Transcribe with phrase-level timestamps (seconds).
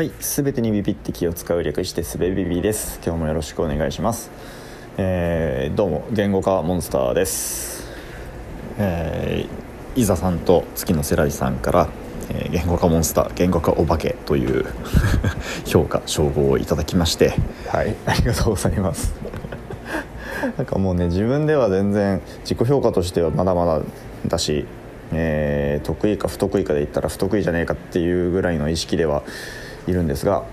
[0.00, 2.98] はい、すべてにビビって気を使う略してすべビビです。
[3.04, 4.30] 今日もよろしくお願いします。
[4.96, 7.84] えーどうも言語化モンスターです。
[8.78, 11.88] えー、伊沢さんと月のセラリさんから、
[12.30, 14.64] えー言語化モンスター言語化お化けという
[15.68, 17.34] 評価称号をいただきまして、
[17.68, 19.12] はい、ありがとうございます。
[20.56, 23.82] なんかもうね自分では全然自己評価としてはまだまだ
[24.26, 24.64] だし、
[25.12, 29.22] えー得意か不得意かで言ったら不得意じゃねえかっていうぐらいの意識では
[29.90, 30.44] いるんですが、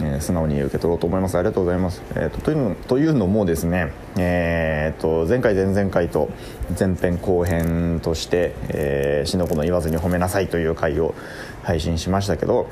[0.00, 1.36] えー素直に受け取ろうと思います。
[1.38, 6.30] ありがとうございます、えーとというのというのもですね、えーと前回前々回と
[6.78, 11.14] 前編後編として「えー、しのこの言わずに褒めなさい」という回を
[11.62, 12.66] 配信しましたけど、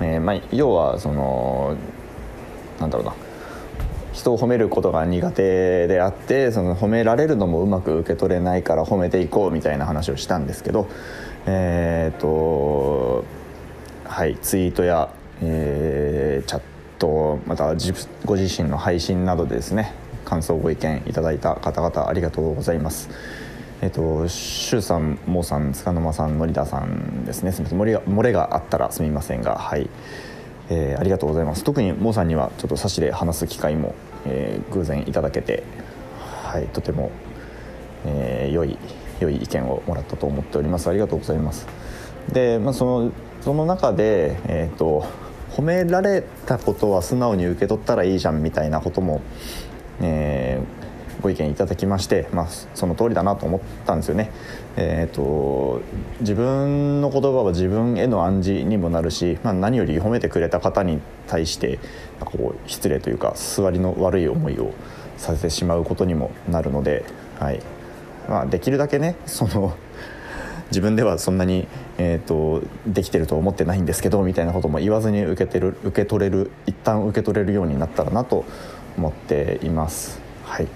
[0.00, 1.76] えーまあ、要はその
[2.80, 3.14] なんだろうな。
[4.16, 10.88] 人を褒めることが苦手であってその褒められるのもうまく受け取れないから褒めていこうみたいな話をしたんですけど
[11.44, 13.24] えっ、と
[14.08, 15.08] はいツイートや、
[15.42, 16.62] えーチャッ
[16.98, 17.74] トまた
[18.24, 19.92] ご自身の配信などでですね
[20.24, 23.08] 感想ご意見いただいた方々ありがとうございます。
[23.82, 27.52] えっと、シュウさん、モーさん、塚沼さん、森田さんですね。
[27.52, 29.90] すみません、漏れが漏れがあったらすみませんが、はい、
[30.70, 31.62] えーありがとうございます。
[31.64, 35.62] 特にモーさんにはちょっと差しで話す機会も、えー偶然いただけて、
[36.44, 37.10] はい、とても、
[38.06, 38.78] えー良い
[39.20, 40.88] 良い意見をもらったと思っております。
[40.88, 41.66] ありがとうございます。
[42.32, 43.12] で、まあその
[43.46, 45.06] その中でえっ、と
[45.52, 49.22] 褒められたことは素直に受け取ったらいいじゃんみたいなことも、
[50.00, 50.86] えー
[51.22, 54.30] ご意見いただきまして、まあ、その通りだなと思ったんですよね。
[54.76, 55.80] えー、と
[56.20, 61.78] 自分の言葉は自分への暗示にもなるし、まあ、何より褒めてくれた方に対して
[62.20, 64.74] こう失礼というか座りの悪い思いを
[65.16, 67.04] させてしまうことにもなるので、
[67.40, 67.62] はい
[68.28, 69.74] まあ、できるだけねその
[70.68, 71.66] 自分ではそんなに、
[71.98, 78.44] えー、とできてると思ってないんですけどみたいなことも言わずに受けてる受け取れる一旦受け取れるようになったらなと
[78.96, 80.20] 思っています。
[80.44, 80.68] はい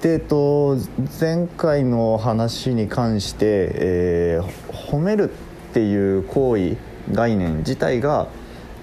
[0.00, 0.78] でえっと、
[1.20, 6.76] 前回の話に関して、えー褒めるっていう行為
[7.10, 8.28] 概念自体が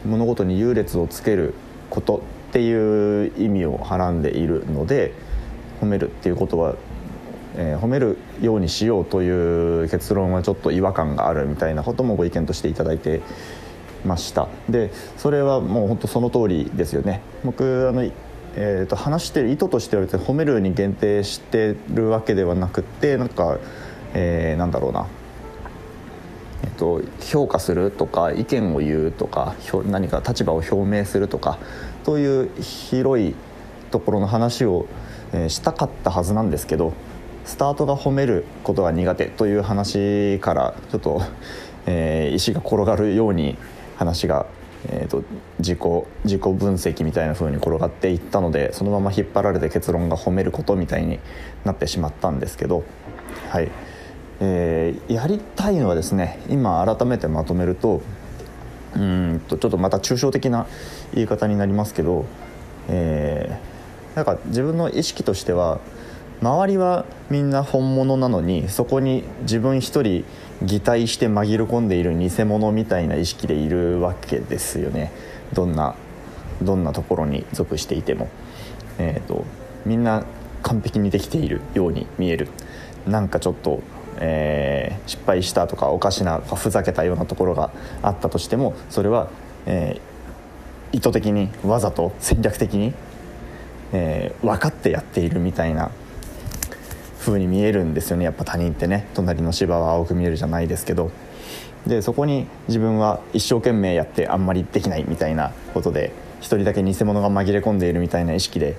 [0.06, 1.53] 物事に優劣をつける
[1.90, 5.14] ことっていう意味をはらんでいるので
[5.80, 6.75] 褒めるっていうことは
[7.56, 13.22] えー褒めるようにしようという結論はちょっと違和感があるみたいなこともご意見としていただいて
[14.06, 14.47] ました。
[14.69, 17.22] でそれはもう本当その通りですよね。
[17.44, 23.57] 僕あの、えー、と話してる意図としては別に褒めるに限定してるわけではなくてなんか、
[24.13, 25.07] えーなんだろうな。
[26.63, 29.56] えっと、評価するとか意見を言うとか
[29.88, 31.57] 何か立場を表明するとか
[32.03, 33.34] という広い
[33.90, 34.85] ところの話を、
[35.34, 36.94] えーしたかったはずなんですけど
[37.46, 41.22] スタートが褒めることが苦手という話からちょっと、
[41.88, 43.57] えー石が転がるように
[43.97, 44.46] 話が、
[44.90, 45.24] えー、と
[45.59, 45.79] 自己
[46.24, 51.19] 自己分析みたいな風に転がっていったのでそのまま引っ張られて結論が褒めることみたいに
[51.66, 52.84] なってしまったんですけど
[53.50, 53.69] はい。
[54.40, 58.02] えーやりたいのはですね今改めてまとめると
[58.96, 60.68] うんとちょっとまた抽象的な
[61.13, 62.25] 言い方になりますけど、
[62.88, 63.72] えー
[64.16, 65.79] なんか自分の意識としては
[66.41, 70.25] 周りはみんな本物なのにそこに自分一人
[70.63, 75.12] 擬態して紛れ込んでいる偽物みたいな意識でいるわけですよね。
[75.53, 75.96] どんな
[76.62, 78.28] どんなところに属していても、
[78.97, 79.46] えー、と
[79.85, 80.24] みんな
[80.63, 82.47] 完璧にできているように見える。
[83.08, 83.81] なんかちょっと、
[84.19, 87.72] えー失敗したとかおかしなふざけたようなところが
[88.02, 89.29] あったとしてもそれは、
[89.66, 92.94] えー意図的にわざと戦略的に、
[93.94, 95.91] えー分かってやっているみたいな
[97.22, 98.26] 風に見えるんですよね。
[98.26, 99.08] やっぱ他人ってね。
[99.14, 101.12] 隣の芝は青く見えるじゃないですけど。
[101.88, 108.76] でそこに自分は一生懸命やってあんまりできないみたいなことで一人だけ偽物が紛れ込んでいるみたいな意識で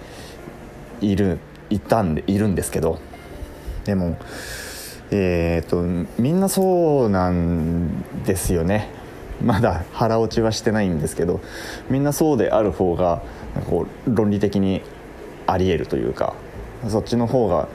[1.01, 1.39] いる
[1.69, 2.99] いたんでいるんですけど。
[3.85, 4.17] でも
[5.15, 5.83] えー、と
[6.19, 8.89] みんなそうなんですよね。
[9.43, 11.41] まだ腹落ちはしてないんですけど
[11.91, 13.23] みんなそうである方が
[13.69, 14.83] こう論理的に
[15.49, 16.35] ありえるというか
[16.89, 17.69] そっちの方が、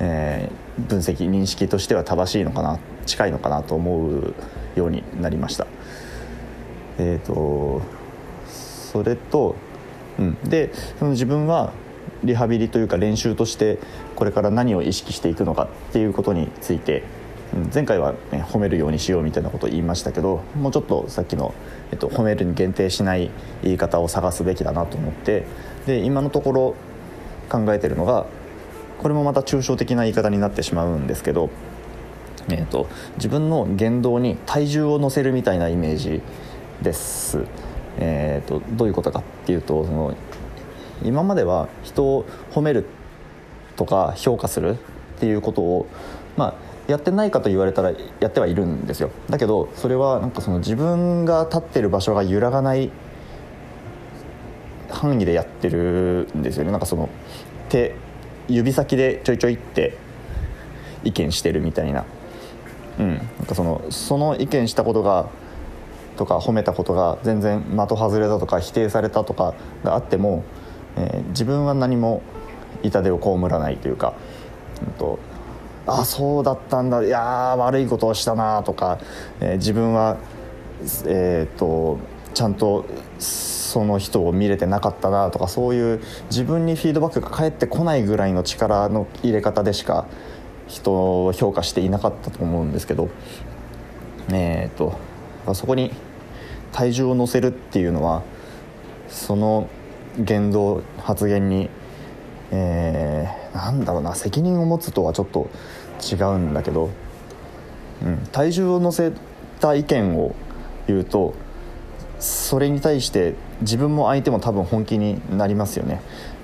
[0.00, 4.34] えー分析認識としては正しいのかな近いのかなと思う
[4.76, 5.66] ようになりました。
[6.98, 7.82] えー、と
[8.46, 9.56] それと、
[10.18, 11.72] うん、でその自分は
[12.24, 13.78] リハビリというか練習として
[14.14, 17.04] これから何を意識していくのかっていうことについて
[17.54, 21.54] うん前回は、ね、褒めるようにしようみたいなことを言いましたけどもうちょっとさっきの、
[21.90, 23.30] えっと、褒めるに限定しない
[23.62, 25.46] 言い方を探すべきだなと思って
[25.86, 26.74] で今のところ
[27.48, 28.26] 考えてるのが
[29.00, 31.48] これもまた抽象的な言い方になってしまうんですけど、
[32.50, 32.86] えー、と
[33.16, 36.20] 自分の言動に体重を乗せるみたいなイメージ
[36.82, 37.46] です。
[37.98, 40.14] えーと、どういうことかっていうとその
[41.02, 42.84] 今までは人を褒める
[43.76, 44.76] とか評価する
[45.16, 45.86] っていうことを、
[46.36, 46.54] まあ、
[46.90, 52.90] やってないかと言われたらやってはいるんですよだけどそれはなんかその自分が立ってる場所が揺らがない
[54.88, 57.08] 範囲でやってるんですよねなんかその
[57.68, 57.94] 手
[58.50, 59.96] 指先でちょいちょいって
[61.04, 62.04] 意見してるみたいな,、
[62.98, 65.28] うん、なんかそのその意見したことが
[66.16, 70.44] とか褒めたことが全然的外れだとか否定されたとかがあっても、
[70.96, 72.22] えー、自分は何も
[72.82, 74.14] 痛手を被らないというか、
[74.82, 75.18] うんと、
[75.86, 77.02] ああそうだったんだ。
[77.02, 77.20] いや
[77.56, 78.98] 悪いことをしたなとか、
[79.40, 80.18] えー、自分は、
[81.06, 81.98] えーと
[82.40, 82.86] ちゃんと
[83.18, 86.00] その人を見れてなかったなとかそういう
[86.30, 90.06] 自分にフィードバックが返ってこないぐらいの力の入れ方でしか
[90.66, 93.10] 人を評価していなかったと思うんですけど
[94.32, 94.98] えーと、
[95.44, 95.92] とそこに
[96.72, 98.22] 体重を乗せるっていうのは
[99.08, 99.68] その
[100.16, 101.68] 言動発言に、
[102.52, 105.50] えー、なんだろうな責任を持つとはちょっと
[106.10, 106.88] 違うんだけど、
[108.02, 109.12] うん、体重を乗せ
[109.60, 110.34] た意見を
[110.86, 111.34] 言うと
[112.20, 116.00] それに対して自分も相手も多分本気になりますよね。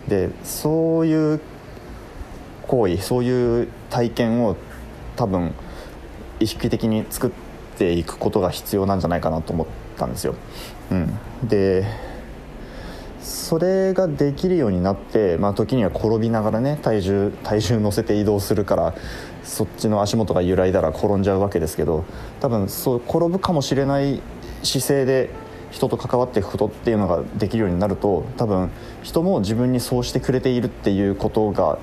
[0.08, 1.40] でそういう
[2.66, 4.56] 行為そういう体験を
[5.16, 5.52] 多分
[6.40, 7.30] 意識的に作っ
[7.78, 10.34] ていくことが必要なんじゃないかなと思ったんですよ、
[10.90, 11.18] うん、
[11.48, 11.84] で
[13.20, 18.94] それができるようになって、まあ、時には転びながらね体重体重乗せて移動するから
[19.42, 22.04] そっちの足元が揺らいだら転んじゃうわけですけど
[22.40, 24.20] 多分そう転ぶかもしれない
[24.62, 25.30] 姿勢で
[25.70, 28.70] 人と関わっていくことっていうのができるようになると多分
[29.02, 31.78] 人も自分にそうしてくれているっていうことが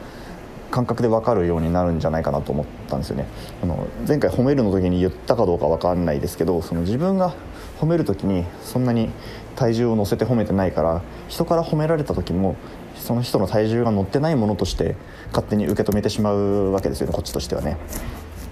[0.72, 3.28] 感覚で分かるようになるんじゃないかなと思ったんですよね。
[3.62, 7.36] あの前回褒めるの時に言ったかどうか分かんないですけどその自分が
[7.80, 9.12] 褒める時にそんなに
[9.56, 12.56] 体重を乗せて褒めてないから人から褒められた時も
[12.96, 14.96] その人の体重が乗ってないものとして
[15.28, 17.78] 勝手に受け止めてしまうわけですよねこっちとしてはね、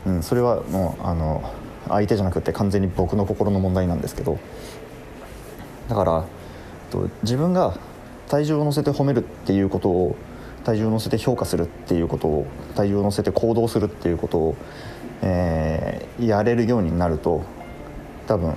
[0.06, 1.42] うん、それはもうあの
[1.88, 4.38] 相手じゃなくて完全に僕の心の問題なんですけど。
[5.92, 6.26] だから
[7.22, 7.78] 自分が
[8.30, 10.16] 体重を乗せて褒めるっていうことを
[10.64, 12.48] 体重を乗せて評価するっていうことを
[12.78, 14.56] 体重を乗せて行動するっていうことを、
[15.22, 17.44] えー、やれるようになると
[18.26, 18.56] 多分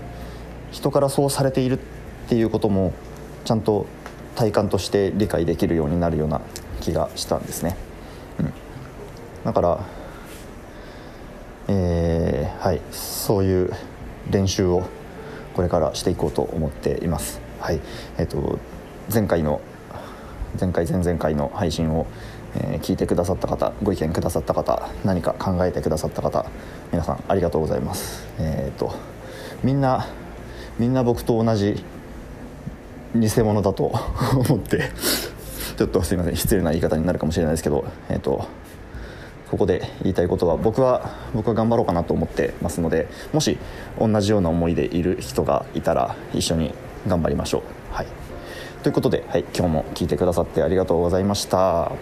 [0.70, 2.92] 人からそうされているっていうことも
[3.44, 3.86] ちゃんと
[4.36, 6.40] 体感として理解できるようになるような
[6.82, 7.76] 気がしたんですね。
[8.38, 8.52] うん、
[9.44, 9.84] だから、
[11.66, 13.72] えー、はいそういう
[14.30, 14.84] 練習を
[15.54, 17.40] これからしていこうと思っています。
[17.60, 17.80] はい
[18.18, 18.58] えーと、
[19.12, 19.60] 前回の
[20.60, 22.06] 前回前々回の配信を、
[22.56, 26.46] えー、聞いてくださった方ご意見くださった方何か考えてくださった方
[26.92, 28.26] 皆さんありがとうございます。
[28.38, 28.94] えーと、
[29.62, 30.06] みんな
[30.78, 31.84] みんな僕と同じ
[33.14, 33.92] 偽物だと
[34.34, 34.90] 思って
[35.76, 38.46] ちょっとすいません失礼な言い方になるかもしれないですけどえっ、ー、と
[39.54, 43.56] ここで言いたいことは僕は僕は頑張ろうかなと思ってますのでもし
[44.00, 46.74] 同じような思いでいる人がいたら一緒に
[47.06, 47.94] 頑張りましょう。
[47.94, 48.06] はい、
[48.82, 51.92] ということで、はい、今日も聞いてくださってありがとうございました。